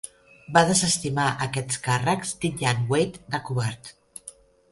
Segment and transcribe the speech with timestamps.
[0.53, 3.93] Va desestimar aquests càrrecs, titllant Wade de covard.